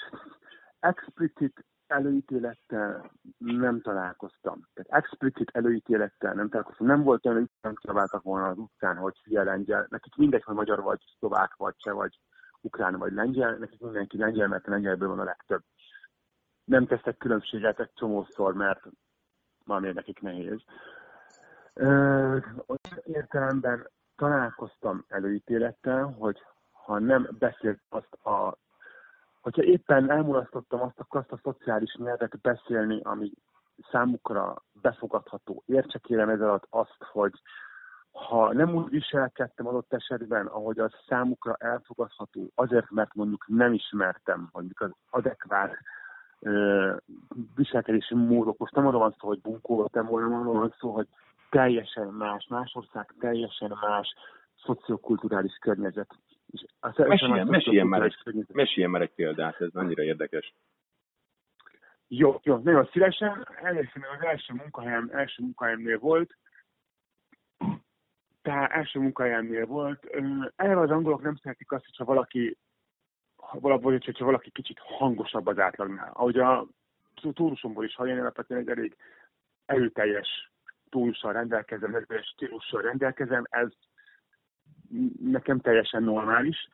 Explicit 0.80 1.66
előítélettel 1.88 3.12
nem 3.38 3.82
találkoztam. 3.82 4.68
Tehát 4.74 5.04
explicit 5.04 5.50
előítélettel 5.54 6.34
nem 6.34 6.50
találkoztam. 6.50 6.88
Nem 6.88 7.04
volt 7.04 7.26
olyan, 7.26 7.38
hogy 7.38 7.50
nem 7.62 7.76
találtak 7.82 8.24
volna 8.24 8.48
az 8.48 8.58
utcán, 8.58 8.98
hogy 8.98 9.20
fia 9.24 9.44
lengyel. 9.44 9.88
Nekik 9.90 10.16
mindegy, 10.16 10.44
hogy 10.44 10.56
magyar 10.56 10.82
vagy, 10.82 11.00
szlovák 11.18 11.56
vagy, 11.56 11.74
se 11.78 11.92
vagy, 11.92 12.20
ukrán 12.62 12.98
vagy 12.98 13.14
lengyel. 13.14 13.56
Nekik 13.56 13.80
mindenki 13.80 14.18
lengyel, 14.18 14.48
mert 14.48 14.68
a 14.68 14.72
lengyelből 14.72 15.08
van 15.08 15.20
a 15.20 15.24
legtöbb. 15.24 15.62
Nem 16.64 16.86
teszek 16.86 17.18
különbséget 17.18 17.80
egy 17.80 17.92
csomószor, 17.94 18.54
mert 18.54 18.82
valamiért 19.66 19.96
nekik 19.96 20.22
nehéz. 20.22 20.60
Ö, 21.74 22.38
értelemben 23.04 23.90
találkoztam 24.16 25.06
előítélettel, 25.08 26.04
hogy 26.04 26.42
ha 26.72 27.00
nem 27.00 27.28
beszélt 27.40 27.82
azt 27.90 28.14
a 28.14 28.58
hogyha 29.46 29.64
éppen 29.64 30.12
elmulasztottam 30.12 30.82
azt, 30.82 31.00
akkor 31.00 31.20
azt 31.20 31.32
a 31.32 31.40
szociális 31.44 31.96
nyelvet 31.96 32.42
beszélni, 32.42 33.00
ami 33.04 33.32
számukra 33.92 34.64
befogadható. 34.82 35.64
Értse 35.66 36.00
kérem 36.00 36.30
ez 36.30 36.42
alatt 36.42 36.68
azt, 36.70 37.04
hogy 37.12 37.34
ha 38.12 38.54
nem 38.54 38.76
úgy 38.76 38.90
viselkedtem 38.90 39.68
adott 39.68 39.94
esetben, 39.94 40.46
ahogy 40.46 40.80
az 40.80 40.92
számukra 41.08 41.56
elfogadható, 41.60 42.52
azért, 42.56 42.90
mert 42.90 43.14
mondjuk 43.14 43.46
nem 43.48 43.74
ismertem 43.74 44.50
mondjuk 44.52 44.82
az 44.82 44.92
adekvát 45.10 45.78
ö, 46.40 46.96
viselkedési 47.56 48.16
módok. 48.16 48.58
Most 48.58 48.76
nem 48.76 48.88
arról 48.88 49.00
van 49.00 49.16
szó, 49.20 49.28
hogy 49.28 49.42
bunkóvoltam 49.42 50.06
volna, 50.06 50.40
arról 50.40 50.54
van 50.54 50.76
szó, 50.80 50.92
hogy 50.92 51.08
teljesen 51.50 52.08
más, 52.08 52.48
más 52.50 52.72
ország 52.76 53.14
teljesen 53.20 53.78
más 53.82 54.14
szociokulturális 54.64 55.58
környezet 55.62 56.16
Meséljen, 56.98 57.48
meséljen, 57.48 57.88
már 57.88 58.02
egy, 58.02 58.46
meséljen 58.54 58.92
már 58.92 59.02
egy 59.02 59.14
példát, 59.14 59.62
ez 59.62 59.70
annyira 59.74 60.04
érdekes. 60.04 60.54
Jó, 62.08 62.40
jó, 62.44 62.58
nagyon 62.58 62.90
szívesen. 62.92 63.48
Először 63.64 64.04
az 64.18 64.26
első 64.26 64.54
munkahelyem, 64.54 65.10
első 65.14 65.44
munkahelyemnél 65.44 66.00
volt, 66.00 66.38
tehát 68.42 68.72
első 68.72 69.00
munkahelyemnél 69.00 69.66
volt. 69.66 70.06
Eleve 70.56 70.82
az 70.82 70.90
angolok 70.90 71.22
nem 71.22 71.36
szeretik 71.36 71.72
azt, 71.72 71.86
hogyha 71.86 72.06
valaki 72.06 72.58
valahogy, 73.52 74.06
hogyha 74.06 74.26
valaki 74.26 74.52
kicsit 74.52 74.80
hangosabb 74.80 75.48
az 75.48 75.60
átlagnál. 75.60 76.12
Ahogy 76.14 76.40
a 76.40 76.68
túlusomból 77.34 77.86
is 77.86 77.96
hallani, 77.96 78.20
alapvetően 78.20 78.60
egy 78.60 78.70
elég 78.70 78.96
erőteljes 79.66 80.52
túlussal 80.90 81.34
rendelkezem, 81.34 81.96
erőteljes 81.96 82.28
stílussal 82.28 82.82
rendelkezem, 82.82 83.44
ez 83.50 83.68
nekem 85.20 85.60
teljesen 85.60 86.04
normális. 86.04 86.70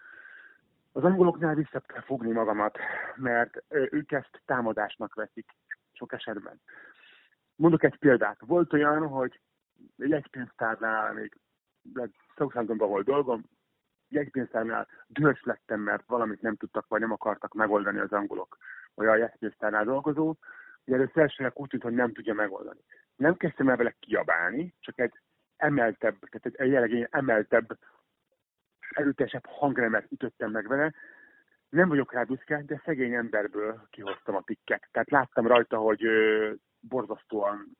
Az 0.91 1.03
angoloknál 1.03 1.55
vissza 1.55 1.79
kell 1.79 2.01
fogni 2.01 2.31
magamat, 2.31 2.77
mert 3.15 3.63
ők 3.69 4.11
ezt 4.11 4.41
támadásnak 4.45 5.13
veszik 5.13 5.45
sok 5.93 6.13
esetben. 6.13 6.61
Mondok 7.55 7.83
egy 7.83 7.97
példát. 7.97 8.39
Volt 8.45 8.73
olyan, 8.73 9.07
hogy 9.07 9.39
egy 9.97 10.09
jegypénztárnál, 10.09 11.13
még 11.13 11.37
Southamptonban 12.35 12.89
volt 12.89 13.05
dolgom, 13.05 13.43
jegypénztárnál 14.09 14.87
dühös 15.07 15.43
lettem, 15.43 15.79
mert 15.79 16.03
valamit 16.07 16.41
nem 16.41 16.55
tudtak, 16.55 16.87
vagy 16.87 16.99
nem 16.99 17.11
akartak 17.11 17.53
megoldani 17.53 17.99
az 17.99 18.11
angolok, 18.11 18.57
vagy 18.93 19.07
a 19.07 19.15
jegypénztárnál 19.15 19.83
dolgozó. 19.83 20.35
Ugye 20.85 20.95
először 20.95 21.21
elsőnek 21.21 21.59
úgy 21.59 21.69
tűnt, 21.69 21.83
hogy 21.83 21.93
nem 21.93 22.13
tudja 22.13 22.33
megoldani. 22.33 22.79
Nem 23.15 23.37
kezdtem 23.37 23.69
el 23.69 23.77
vele 23.77 23.95
kiabálni, 23.99 24.73
csak 24.79 24.99
egy 24.99 25.13
emeltebb, 25.57 26.15
tehát 26.19 26.59
egy 26.59 26.71
jelenleg 26.71 27.07
emeltebb 27.11 27.77
erőteljesebb 28.95 29.45
hangnemet 29.45 30.11
ütöttem 30.11 30.51
meg 30.51 30.67
vele. 30.67 30.93
Nem 31.69 31.89
vagyok 31.89 32.13
rá 32.13 32.23
büszke, 32.23 32.63
de 32.65 32.81
szegény 32.85 33.13
emberből 33.13 33.87
kihoztam 33.89 34.35
a 34.35 34.39
pikket. 34.39 34.87
Tehát 34.91 35.09
láttam 35.09 35.47
rajta, 35.47 35.77
hogy 35.77 36.05
ö, 36.05 36.51
borzasztóan 36.79 37.77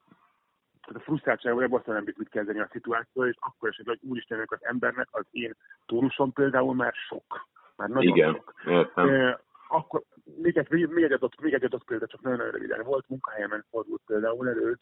a 0.81 0.99
frusztráltság, 0.99 1.53
vagy 1.53 1.69
borzasztóan 1.69 2.03
nem 2.03 2.13
mit 2.17 2.29
kezdeni 2.29 2.59
a 2.59 2.69
szituációval, 2.71 3.29
és 3.29 3.37
akkor 3.39 3.69
is, 3.69 3.81
hogy 3.85 3.99
úristen 4.01 4.43
az 4.45 4.57
embernek, 4.61 5.07
az 5.11 5.25
én 5.31 5.55
tónusom 5.85 6.33
például 6.33 6.75
már 6.75 6.93
sok. 6.93 7.47
Már 7.75 7.89
nagyon 7.89 8.15
Igen, 8.17 8.33
sok. 8.33 8.53
Értem. 8.65 9.37
akkor 9.67 10.03
még 10.23 10.57
egy, 10.57 10.89
még 10.89 11.03
egy 11.03 11.11
adott, 11.11 11.41
még 11.41 11.53
egy 11.53 11.63
adott 11.63 11.83
példa, 11.83 12.07
csak 12.07 12.21
nagyon-nagyon 12.21 12.53
röviden. 12.53 12.83
Volt 12.83 13.09
munkahelyemen 13.09 13.65
fordult 13.69 14.01
például 14.05 14.49
előtt, 14.49 14.81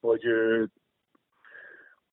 hogy 0.00 0.24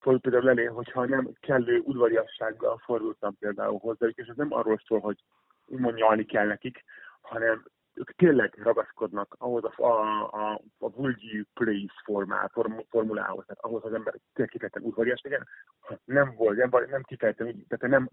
fordult 0.05 0.21
például 0.21 0.49
elé, 0.49 0.65
hogyha 0.65 1.05
nem 1.05 1.31
kellő 1.39 1.79
udvariassággal 1.79 2.77
fordultam 2.77 3.37
például 3.39 3.79
hozzájuk, 3.79 4.17
és 4.17 4.27
ez 4.27 4.35
nem 4.35 4.53
arról 4.53 4.81
szól, 4.85 4.99
hogy 4.99 5.17
úgymond 5.65 5.95
nyalni 5.95 6.25
kell 6.25 6.47
nekik, 6.47 6.83
hanem 7.21 7.65
ők 7.93 8.11
tényleg 8.11 8.53
ragaszkodnak 8.63 9.35
ahhoz 9.39 9.63
a, 9.63 9.73
a, 9.77 10.23
a, 10.31 10.61
a 10.79 10.87
would 10.87 11.21
you 11.21 11.43
please 11.53 11.93
formál, 12.03 12.49
form, 12.53 12.79
formulához, 12.89 13.45
tehát 13.45 13.63
ahhoz 13.63 13.83
az 13.85 13.93
ember 13.93 14.13
tényleg 14.33 14.53
kifejezetten 14.53 14.83
udvarias 14.83 15.21
legyen. 15.21 15.47
Nem 16.03 16.35
volt, 16.35 16.57
nem, 16.57 16.69
nem 16.89 17.03
kifejezetten, 17.03 17.65
tehát 17.67 17.87
nem, 17.87 18.09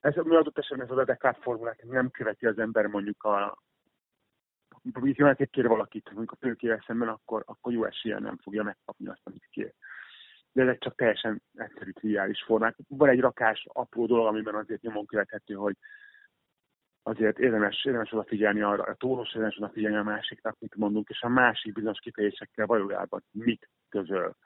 ez 0.00 0.14
mi 0.14 0.36
adott 0.36 0.58
esetben 0.58 0.86
ez 0.86 0.92
az 0.92 0.98
adekvát 0.98 1.38
formulát 1.40 1.82
nem 1.82 2.10
követi 2.10 2.46
az 2.46 2.58
ember 2.58 2.86
mondjuk 2.86 3.24
a 3.24 3.58
ha 5.18 5.34
kér 5.50 5.68
valakit, 5.68 6.04
mondjuk 6.04 6.32
a 6.32 6.46
főkével 6.46 6.84
szemben, 6.86 7.08
akkor, 7.08 7.42
akkor 7.46 7.72
jó 7.72 7.84
eséllyel 7.84 8.18
nem 8.18 8.36
fogja 8.36 8.62
megkapni 8.62 9.08
azt, 9.08 9.20
amit 9.24 9.48
kér 9.50 9.74
de 10.54 10.62
ezek 10.62 10.78
csak 10.78 10.94
teljesen 10.94 11.42
egyszerű, 11.54 11.90
triviális 11.90 12.42
formák. 12.42 12.76
Van 12.88 13.08
egy 13.08 13.20
rakás 13.20 13.66
apró 13.72 14.06
dolog, 14.06 14.26
amiben 14.26 14.54
azért 14.54 14.82
nyomon 14.82 15.06
követhető, 15.06 15.54
hogy 15.54 15.76
azért 17.02 17.38
érdemes, 17.38 17.84
érdemes 17.84 18.12
odafigyelni 18.12 18.60
arra, 18.60 18.82
a 18.82 18.94
tónus 18.94 19.28
érdemes 19.28 19.56
odafigyelni 19.56 19.96
a 19.96 20.02
másiknak, 20.02 20.56
mit 20.58 20.74
mondunk, 20.74 21.08
és 21.08 21.22
a 21.22 21.28
másik 21.28 21.72
bizonyos 21.72 21.98
kifejezésekkel 21.98 22.66
valójában 22.66 23.24
mit 23.30 23.68
közöl. 23.88 24.36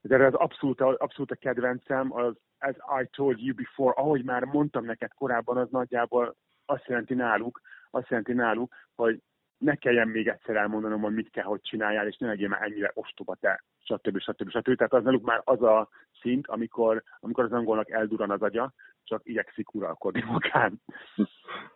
De 0.00 0.14
erre 0.14 0.26
az 0.26 0.34
abszolút, 0.34 0.80
abszolút 0.80 1.30
a 1.30 1.34
kedvencem, 1.34 2.12
az 2.12 2.34
as 2.58 2.76
I 3.02 3.08
told 3.16 3.40
you 3.40 3.54
before, 3.54 3.92
ahogy 3.96 4.24
már 4.24 4.44
mondtam 4.44 4.84
neked 4.84 5.12
korábban, 5.14 5.56
az 5.56 5.68
nagyjából 5.70 6.36
azt 6.64 6.86
jelenti 6.86 7.14
náluk, 7.14 7.60
azt 7.90 8.08
jelenti 8.08 8.32
náluk, 8.32 8.74
hogy 8.94 9.22
ne 9.60 9.74
kelljen 9.74 10.08
még 10.08 10.28
egyszer 10.28 10.56
elmondanom, 10.56 11.00
hogy 11.00 11.14
mit 11.14 11.30
kell, 11.30 11.44
hogy 11.44 11.60
csináljál, 11.60 12.06
és 12.06 12.16
ne 12.16 12.26
legyél 12.26 12.48
már 12.48 12.62
ennyire 12.62 12.90
ostoba 12.94 13.34
te, 13.34 13.62
stb. 13.82 14.18
stb. 14.18 14.50
stb. 14.50 14.76
Tehát 14.76 14.92
az 14.92 15.04
náluk 15.04 15.24
már 15.24 15.40
az 15.44 15.62
a 15.62 15.88
szint, 16.20 16.46
amikor, 16.46 17.02
amikor 17.20 17.44
az 17.44 17.52
angolnak 17.52 17.90
elduran 17.90 18.30
az 18.30 18.42
agya, 18.42 18.72
csak 19.04 19.20
igyekszik 19.24 19.74
uralkodni 19.74 20.24
magán. 20.26 20.80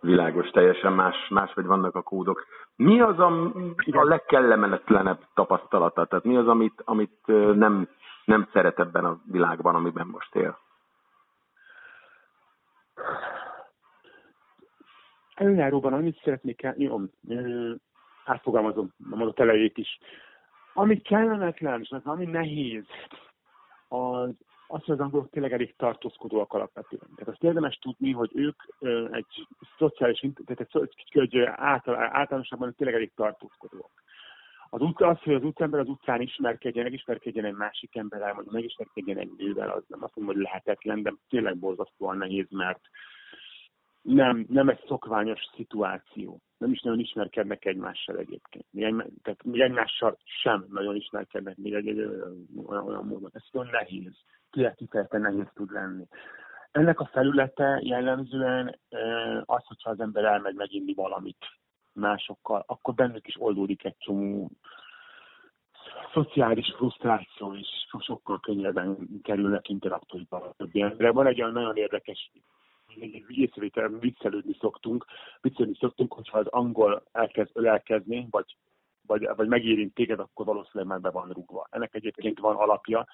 Világos, 0.01 0.51
teljesen 0.51 0.93
más, 0.93 1.29
más 1.29 1.55
vagy 1.55 1.65
vannak 1.67 1.95
a 1.95 2.03
kódok. 2.03 2.47
Mi 2.77 3.01
az 3.01 3.19
a, 3.19 3.53
a 3.91 4.05
legkellemetlenebb 4.05 5.21
tapasztalata? 5.35 6.05
Tehát 6.07 6.25
mi 6.25 6.37
az, 6.37 6.49
amit, 6.49 6.83
amit 6.85 7.27
nem, 7.55 7.89
nem 8.25 8.49
szeret 8.53 8.79
ebben 8.79 9.05
a 9.05 9.21
világban, 9.31 9.75
amiben 9.75 10.07
most 10.07 10.35
él? 10.35 10.59
Előjáróban 15.35 15.93
annyit 15.93 16.21
szeretnék 16.23 16.67
jó, 16.77 17.01
átfogalmazom 18.25 18.93
a 19.11 19.17
mondat 19.17 19.41
elejét 19.41 19.79
is. 19.79 19.99
Ami 20.75 21.01
kellemetlen, 21.01 21.81
és 21.81 21.95
ami 22.05 22.25
nehéz, 22.25 22.85
az 23.89 24.31
azt, 24.67 24.85
hogy 24.85 24.95
az 24.95 25.01
angolok 25.01 25.31
tényleg 25.31 25.53
elég 25.53 25.77
tartózkodóak 25.77 26.53
alapvetően. 26.53 27.09
Tehát 27.15 27.33
azt 27.33 27.43
érdemes 27.43 27.79
tudni, 27.79 28.13
hogy 28.13 28.31
ők 28.35 28.63
egy 29.11 29.47
szociális, 29.79 30.25
tehát 30.45 30.69
egy, 30.73 30.95
egy 31.11 31.39
által, 31.45 31.95
általánosabban 31.95 32.75
tényleg 32.75 32.97
elég 32.97 33.13
tartózkodóak. 33.15 34.03
Az, 34.71 34.81
utca, 34.81 35.07
az, 35.07 35.19
hogy 35.23 35.35
az 35.35 35.45
utcámber 35.45 35.81
az 35.81 35.89
utcán 35.89 36.21
ismerkedjen, 36.21 36.85
megismerkedjen 36.85 37.45
egy 37.45 37.55
másik 37.55 37.97
emberrel, 37.97 38.35
vagy 38.35 38.47
megismerkedjen 38.51 39.19
egy 39.19 39.33
nővel, 39.37 39.71
az 39.71 39.83
nem 39.87 40.03
azt 40.03 40.17
mondom, 40.17 40.35
hogy 40.35 40.45
lehetetlen, 40.45 41.03
de 41.03 41.15
tényleg 41.29 41.57
borzasztóan 41.59 42.17
nehéz, 42.17 42.47
mert 42.51 42.81
nem, 44.05 44.47
nem 44.49 44.69
egy 44.69 44.85
szokványos 44.87 45.41
szituáció. 45.57 46.41
Nem 46.59 46.71
is 46.71 46.81
nagyon 46.81 46.99
ismerkednek 46.99 47.65
egymással 47.65 48.17
egyébként. 48.17 48.65
Még 48.71 48.85
egy, 48.85 48.95
tehát 49.23 49.45
még 49.45 49.61
egymással 49.61 50.19
sem 50.25 50.67
nagyon 50.71 50.97
ismerkednek 50.97 51.57
még 51.57 51.75
egy, 51.75 51.89
egy, 51.89 52.01
olyan, 52.67 52.87
olyan 52.87 53.07
módon. 53.07 53.31
Ez 53.33 53.43
nagyon 53.51 53.71
nehéz. 53.71 54.13
Kifejezetten 54.51 55.21
nehéz 55.21 55.47
tud 55.55 55.71
lenni. 55.71 56.07
Ennek 56.71 57.01
a 57.01 57.09
felülete 57.13 57.81
jellemzően 57.83 58.79
az, 59.45 59.65
hogyha 59.67 59.91
az 59.91 60.01
ember 60.01 60.25
elmegy 60.25 60.55
meginni 60.55 60.95
valamit 60.95 61.45
másokkal, 61.93 62.65
akkor 62.67 62.95
bennük 62.95 63.27
is 63.27 63.41
oldódik 63.41 63.85
egy 63.85 63.97
csomó 63.99 64.51
szociális 66.13 66.75
frusztráció 66.77 67.53
is 67.53 67.69
sokkal 67.99 68.41
könnyebben 68.41 69.09
kerülnek 69.23 69.69
interaktusba 69.69 70.37
a 70.37 70.55
többi 70.57 70.83
emberre. 70.83 71.13
Van 71.13 71.27
egy 71.27 71.41
olyan 71.41 71.53
nagyon 71.53 71.77
érdekes 71.77 72.31
észrevétel, 73.29 73.89
viccelődni 73.89 74.57
szoktunk, 74.61 75.05
viccelődni 75.41 75.77
szoktunk, 75.81 76.13
hogyha 76.13 76.39
az 76.39 76.47
angol 76.47 77.03
elkezd 77.13 77.51
ölelkezni, 77.53 78.27
vagy, 78.31 78.57
vagy, 79.07 79.29
vagy 79.37 79.49
megérint 79.49 79.95
téged, 79.95 80.19
akkor 80.19 80.47
valószínűleg 80.47 80.89
már 80.89 81.01
be 81.01 81.11
van 81.11 81.31
rúgva. 81.33 81.67
Ennek 81.71 81.95
egyébként 81.95 82.39
van 82.39 82.57
alapja, 82.57 83.07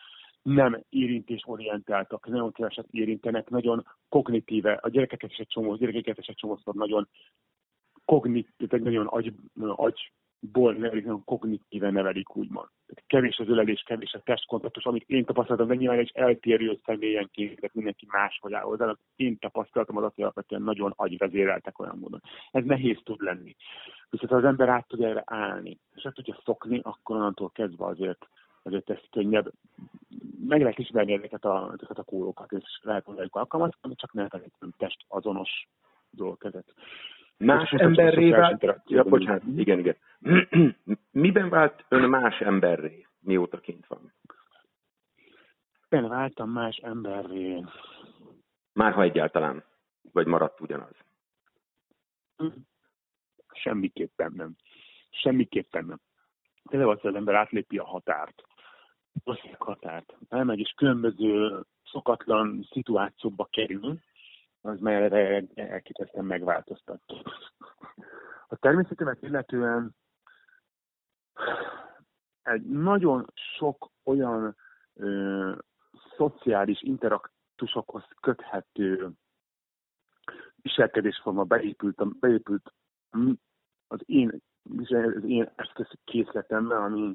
nem 0.42 0.82
érintésorientáltak, 0.88 2.26
nagyon 2.26 2.52
keveset 2.52 2.86
érintenek, 2.90 3.48
nagyon 3.48 3.86
kognitíve, 4.08 4.72
a 4.72 4.88
gyerekeket 4.88 5.30
is 5.30 5.38
egy 5.38 5.46
csomó, 5.46 5.74
gyerekeket 5.74 6.18
is 6.18 6.26
egy 6.26 6.36
csomószor 6.36 6.74
nagyon 6.74 7.08
kognitív, 8.04 8.68
nagyon 8.68 9.06
agy, 9.06 9.32
agy 9.60 10.12
ból 10.40 10.72
nevelik, 10.72 11.04
nagyon 11.04 11.24
kognitíve 11.24 11.90
nevelik, 11.90 12.36
úgymond. 12.36 12.68
Kevés 13.06 13.38
az 13.38 13.48
ölelés, 13.48 13.82
kevés 13.86 14.12
a 14.12 14.20
testkontaktus, 14.20 14.84
amit 14.84 15.08
én 15.08 15.24
tapasztaltam, 15.24 15.66
de 15.66 15.74
nyilván 15.74 15.98
egy 15.98 16.10
eltérő 16.14 16.78
személyenként, 16.84 17.60
tehát 17.60 17.74
mindenki 17.74 18.06
hogy 18.40 18.52
áll 18.52 18.62
hozzá. 18.62 18.96
Én 19.16 19.38
tapasztaltam 19.38 19.96
az, 19.96 20.12
hogy 20.14 20.24
alapvetően 20.24 20.62
nagyon 20.62 20.92
agyvezéreltek 20.96 21.78
olyan 21.78 21.98
módon. 21.98 22.22
Ez 22.50 22.64
nehéz 22.64 22.98
tud 23.04 23.20
lenni. 23.22 23.56
Viszont 24.10 24.30
ha 24.30 24.36
az 24.36 24.44
ember 24.44 24.68
át 24.68 24.88
tud 24.88 25.02
erre 25.02 25.22
állni, 25.26 25.78
és 25.94 26.06
át 26.06 26.14
tudja 26.14 26.40
szokni, 26.44 26.80
akkor 26.82 27.16
onnantól 27.16 27.50
kezdve 27.50 27.84
azért, 27.84 28.28
azért 28.62 28.90
ez 28.90 29.00
könnyebb. 29.10 29.52
Meg 30.46 30.60
lehet 30.60 30.78
ismerni 30.78 31.12
ezeket 31.12 31.44
a, 31.44 31.70
ezeket 31.76 31.98
a 31.98 32.02
kórokat, 32.02 32.52
és 32.52 32.80
lehet 32.82 33.04
hozzájuk 33.04 33.36
alkalmazni, 33.36 33.94
csak 33.94 34.12
ne 34.12 34.28
test 34.76 35.04
azonos 35.08 35.68
dolgok 36.10 36.44
ezek. 36.44 36.64
Más 37.44 37.70
emberré 37.70 38.30
vált? 38.30 38.82
Ja, 38.84 39.04
bocsánat, 39.04 39.42
igen, 39.56 39.78
igen. 39.78 39.96
Miben 41.10 41.48
vált 41.48 41.84
ön 41.88 42.08
más 42.08 42.40
emberré, 42.40 43.06
mióta 43.20 43.60
kint 43.60 43.86
van? 43.86 44.12
Ben 45.88 46.08
váltam 46.08 46.50
más 46.50 46.76
emberré. 46.76 47.64
Már 48.72 48.92
ha 48.92 49.02
egyáltalán, 49.02 49.64
vagy 50.12 50.26
maradt 50.26 50.60
ugyanaz? 50.60 50.94
Semmiképpen 53.52 54.32
nem. 54.36 54.56
Semmiképpen 55.10 55.84
nem. 55.84 56.00
Tényleg 56.70 56.88
az, 56.88 56.98
az 57.02 57.14
ember 57.14 57.34
átlépi 57.34 57.78
a 57.78 57.84
határt. 57.84 58.42
Az 59.24 59.38
határt. 59.58 60.16
Elmegy, 60.28 60.58
és 60.58 60.72
különböző 60.76 61.60
szokatlan 61.84 62.66
szituációkba 62.70 63.48
kerül, 63.50 63.98
az 64.60 64.80
már 64.80 65.12
elképesztően 65.54 66.24
megváltoztatta. 66.24 67.22
A 68.48 68.56
természetemet 68.56 69.22
illetően 69.22 69.96
egy 72.42 72.62
nagyon 72.62 73.26
sok 73.58 73.90
olyan 74.04 74.56
ö, 74.94 75.52
szociális 76.16 76.82
interaktusokhoz 76.82 78.04
köthető 78.20 79.10
viselkedésforma 80.56 81.44
beépült, 81.44 82.18
beépült 82.18 82.72
az 83.86 84.00
én, 84.06 84.42
az 84.80 85.24
én 85.24 85.52
eszköz 85.56 85.88
készletembe, 86.04 86.76
ami, 86.76 87.14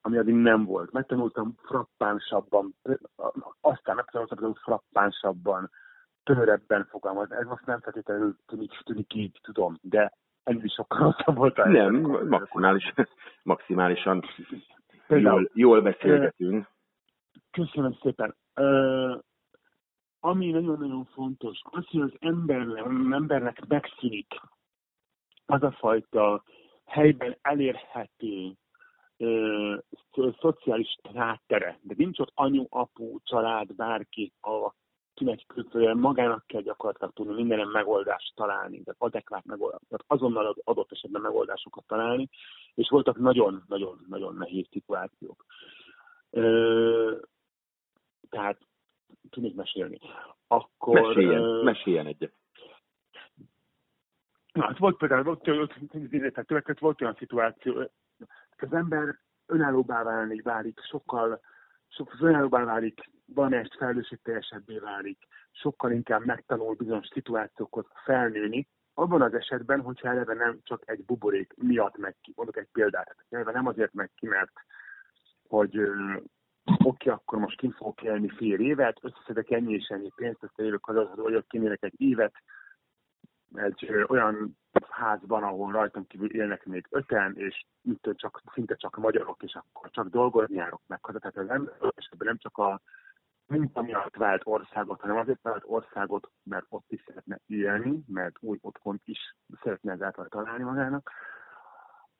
ami 0.00 0.18
addig 0.18 0.34
nem 0.34 0.64
volt. 0.64 0.92
Megtanultam 0.92 1.54
frappánsabban, 1.62 2.74
aztán 3.60 3.96
megtanultam 3.96 4.54
frappánsabban 4.54 5.70
tömörebben 6.26 6.86
fogalmaz. 6.90 7.32
Ez 7.32 7.46
most 7.46 7.66
nem 7.66 7.80
feltétlenül 7.80 8.36
tűnik, 8.46 8.70
tűnik 8.84 9.14
így, 9.14 9.38
tudom, 9.42 9.78
de 9.82 10.12
ennél 10.44 10.64
is 10.64 10.72
sokkal 10.72 10.98
rosszabb 10.98 11.36
volt. 11.36 11.56
Nem, 11.56 11.94
maximális, 12.28 12.92
maximálisan 13.42 14.24
jól, 15.08 15.50
jól 15.54 15.80
beszélgetünk. 15.80 16.68
Köszönöm 17.50 17.98
szépen. 18.02 18.36
Ami 20.20 20.50
nagyon-nagyon 20.50 21.04
fontos, 21.04 21.60
az, 21.62 21.86
hogy 21.86 22.00
az 22.00 22.12
ember, 22.18 22.66
embernek 23.10 23.66
megszűnik 23.66 24.40
az 25.46 25.62
a 25.62 25.70
fajta 25.70 26.42
helyben 26.84 27.38
elérhető 27.42 28.52
ö, 29.16 29.74
szociális 30.40 30.96
háttere. 31.14 31.78
De 31.82 31.94
nincs 31.96 32.18
ott 32.18 32.32
anyu, 32.34 32.64
apu, 32.68 33.18
család, 33.22 33.74
bárki, 33.74 34.32
a 34.40 34.72
kimegy 35.16 35.46
külföldre, 35.46 35.94
magának 35.94 36.46
kell 36.46 36.60
gyakorlatilag 36.60 37.12
tudni 37.12 37.34
mindenem 37.34 37.70
megoldást 37.70 38.34
találni, 38.34 38.82
tehát 38.82 39.00
adekvát 39.00 39.44
megoldást, 39.44 39.84
tehát 39.88 40.04
azonnal 40.06 40.56
adott 40.64 40.92
esetben 40.92 41.20
megoldásokat 41.20 41.84
találni, 41.86 42.28
és 42.74 42.88
voltak 42.88 43.18
nagyon-nagyon-nagyon 43.18 44.34
nehéz 44.34 44.66
szituációk. 44.70 45.44
Ö, 46.30 47.16
tehát 48.30 48.58
tudnék 49.30 49.54
mesélni. 49.54 49.98
Akkor, 50.46 51.00
meséljen, 51.00 51.42
ö, 51.42 51.62
meséljen 51.62 52.06
egyet. 52.06 52.32
Na, 54.52 54.64
hát 54.64 54.78
volt 54.78 54.96
például, 54.96 55.22
volt, 55.22 55.46
volt, 55.46 56.78
volt 56.78 57.00
olyan 57.00 57.16
szituáció, 57.18 57.90
az 58.58 58.72
ember 58.72 59.18
önállóbbá 59.46 60.02
válni 60.02 60.40
válik, 60.40 60.80
sokkal, 60.88 61.40
sokkal 61.88 62.28
önállóbbá 62.28 62.64
válik 62.64 63.00
valamelyest 63.26 63.76
felelősségteljesebbé 63.76 64.78
válik, 64.78 65.18
sokkal 65.50 65.92
inkább 65.92 66.24
megtanul 66.24 66.74
bizonyos 66.74 67.06
szituációkhoz 67.12 67.86
felnőni, 68.04 68.68
abban 68.94 69.22
az 69.22 69.34
esetben, 69.34 69.80
hogyha 69.80 70.08
eleve 70.08 70.34
nem 70.34 70.58
csak 70.62 70.82
egy 70.84 71.04
buborék 71.04 71.52
miatt 71.56 71.96
megy 71.96 72.14
ki. 72.20 72.32
Mondok 72.36 72.56
egy 72.56 72.68
példát. 72.72 73.16
Eleve 73.30 73.52
nem 73.52 73.66
azért 73.66 73.92
megy 73.92 74.10
ki, 74.14 74.26
mert 74.26 74.52
hogy 75.48 75.80
oké, 75.80 75.90
okay, 76.84 77.12
akkor 77.12 77.38
most 77.38 77.58
kint 77.58 77.74
fogok 77.74 78.02
élni 78.02 78.28
fél 78.28 78.60
évet, 78.60 78.98
összeszedek 79.02 79.50
ennyi 79.50 79.74
és 79.74 79.88
ennyi 79.88 80.10
pénzt, 80.16 80.50
élök 80.56 80.88
az, 80.88 81.08
hogy 81.14 81.44
kinélek 81.46 81.82
egy 81.82 82.00
évet, 82.00 82.34
egy 83.54 84.04
olyan 84.06 84.58
házban, 84.88 85.42
ahol 85.42 85.72
rajtam 85.72 86.06
kívül 86.06 86.30
élnek 86.30 86.64
még 86.64 86.86
öten, 86.90 87.36
és 87.36 87.66
itt 87.82 88.10
csak, 88.14 88.42
szinte 88.52 88.74
csak 88.74 88.96
magyarok, 88.96 89.42
és 89.42 89.54
akkor 89.54 89.90
csak 89.90 90.08
dolgozni 90.08 90.54
járok 90.54 90.80
meg 90.86 91.04
haza. 91.04 91.18
Tehát 91.18 91.36
az 91.36 91.48
ember 91.48 91.74
esetben 91.94 92.26
nem 92.26 92.38
csak 92.38 92.58
a 92.58 92.80
munka 93.46 93.82
miatt 93.82 94.16
vált 94.16 94.42
országot, 94.44 95.00
hanem 95.00 95.16
azért 95.16 95.42
vált 95.42 95.62
országot, 95.66 96.30
mert 96.42 96.66
ott 96.68 96.86
is 96.88 97.02
szeretne 97.06 97.38
élni, 97.46 98.02
mert 98.06 98.36
új 98.40 98.58
otthont 98.60 99.00
is 99.04 99.36
szeretne 99.62 99.92
ezáltal 99.92 100.28
találni 100.28 100.62
magának, 100.62 101.10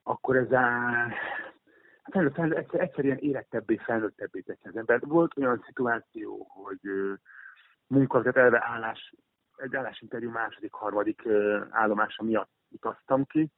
akkor 0.03 0.35
ez 0.35 0.51
a 0.51 0.61
fel, 2.11 2.29
fel, 2.29 2.53
egyszer, 2.53 2.81
egyszerűen 2.81 3.17
érettebbé, 3.17 3.77
felnőttebbé 3.77 4.39
teszi 4.39 4.67
az 4.67 4.75
ember. 4.75 4.99
Volt 5.01 5.37
olyan 5.37 5.63
szituáció, 5.65 6.47
hogy 6.49 6.79
munkavizet 7.87 8.37
elve 8.37 8.63
állás, 8.65 9.13
egy 9.57 9.75
állásinterjú 9.75 10.31
második, 10.31 10.73
harmadik 10.73 11.27
állomása 11.69 12.23
miatt 12.23 12.51
utaztam 12.69 13.25
ki. 13.25 13.51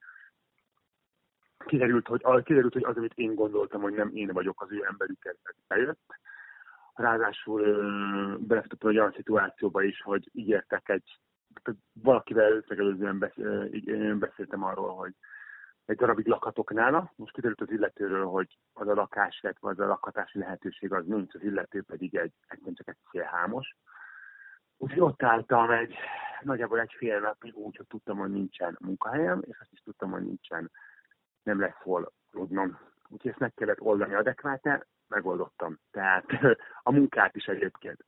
Kiderült, 1.66 2.08
hogy, 2.08 2.44
kiderült, 2.44 2.74
hogy 2.74 2.84
az, 2.84 2.98
amit 2.98 3.14
én 3.16 3.36
gondoltam, 3.36 3.82
hogy 3.82 3.94
nem 3.94 4.10
én 4.14 4.28
vagyok 4.28 4.62
az 4.62 4.72
ő 4.72 4.86
emberük, 4.86 5.26
ez 5.26 5.56
bejött 5.68 6.20
Ráadásul 7.00 7.62
belefutottam 8.38 8.90
egy 8.90 8.98
olyan 8.98 9.14
szituációba 9.16 9.84
is, 9.84 10.02
hogy 10.02 10.30
ígértek 10.34 10.90
egy, 10.90 11.20
valakivel 11.94 12.64
megelőzően 12.68 13.20
beszéltem 14.20 14.64
arról, 14.64 14.96
hogy 14.96 15.14
egy 15.86 15.96
darabig 15.96 16.28
lakhatok 16.28 16.74
nála. 16.74 17.14
Most 17.16 17.34
kiderült 17.34 17.62
az 17.62 17.72
illetőről, 17.72 18.26
hogy 18.26 18.58
az 18.74 18.88
a 18.88 18.94
lakás, 18.94 19.40
illetve 19.44 19.70
az 19.70 19.80
a 19.80 19.86
lakhatási 19.86 20.40
lehetőség 20.40 20.94
az 20.94 21.06
nincs, 21.06 21.34
az 21.34 21.44
illető 21.44 21.82
pedig 21.82 22.16
egy, 22.16 22.34
egyszerűen 22.48 22.76
csak 22.76 22.88
egy 22.88 22.98
szélhámos. 23.12 23.76
Úgyhogy 24.82 25.00
ott 25.00 25.24
álltam 25.24 25.72
egy, 25.72 25.96
nagyjából 26.42 26.80
egy 26.80 26.94
fél 26.98 27.20
napig 27.20 27.56
úgy, 27.56 27.76
hogy 27.76 27.88
tudtam, 27.88 28.18
hogy 28.18 28.32
nincsen 28.32 28.78
munkahelyem, 28.80 29.42
és 29.46 29.58
azt 29.60 29.72
is 29.72 29.82
tudtam, 29.82 30.12
hogy 30.12 30.24
nincsen, 30.24 30.72
nem 31.44 31.60
lesz 31.60 31.82
hol 31.82 32.12
tudnom. 32.32 32.80
Úgyhogy 33.10 33.32
ezt 33.32 33.40
meg 33.40 33.54
kellett 33.54 33.82
oldani 33.82 34.14
adekvátán 34.14 34.86
megoldottam. 35.08 35.80
Tehát 35.92 36.26
a 36.84 36.92
munkát 36.92 37.36
is 37.36 37.46
egyébként. 37.46 38.06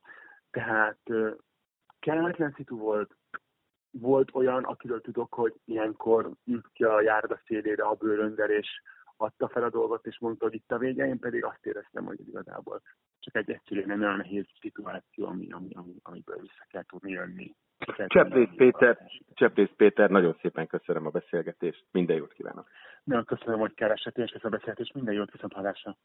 Tehát 0.50 0.98
kellemetlen 1.98 2.52
szitu 2.56 2.78
volt, 2.78 3.16
volt 3.90 4.34
olyan, 4.34 4.64
akiről 4.64 5.00
tudok, 5.00 5.34
hogy 5.34 5.54
ilyenkor 5.64 6.30
ült 6.44 6.68
ki 6.72 6.84
a 6.84 7.00
járda 7.00 7.40
szélére 7.46 7.84
a 7.84 7.94
bőröndel, 7.94 8.50
és 8.50 8.82
adta 9.16 9.48
fel 9.48 9.62
a 9.62 9.70
dolgot, 9.70 10.06
és 10.06 10.18
mondta, 10.18 10.44
hogy 10.44 10.54
itt 10.54 10.72
a 10.72 10.78
vége, 10.78 11.06
én 11.06 11.18
pedig 11.18 11.44
azt 11.44 11.66
éreztem, 11.66 12.04
hogy 12.04 12.20
igazából 12.28 12.82
csak 13.22 13.36
egy 13.36 13.50
egyszerűen 13.50 13.88
nem 13.88 14.00
olyan 14.00 14.16
nehéz 14.16 14.46
szituáció, 14.60 15.26
ami, 15.26 15.50
ami, 15.50 15.68
ami, 15.72 15.94
amiből 16.02 16.40
vissza 16.40 16.66
kell 16.68 16.82
tudni 16.82 17.10
jönni. 17.10 17.54
Cseplész 18.06 18.48
Péter, 18.56 18.98
Cseplész 19.34 19.70
Péter, 19.76 20.10
nagyon 20.10 20.36
szépen 20.40 20.66
köszönöm 20.66 21.06
a 21.06 21.10
beszélgetést, 21.10 21.84
minden 21.90 22.16
jót 22.16 22.32
kívánok. 22.32 22.68
Nagyon 23.04 23.24
köszönöm, 23.24 23.58
hogy 23.58 23.74
keresett, 23.74 24.18
és 24.18 24.30
ezt 24.30 24.44
a 24.44 24.48
beszélgetést, 24.48 24.94
minden 24.94 25.14
jót 25.14 25.32
viszont 25.32 25.52
hallásra. 25.52 25.96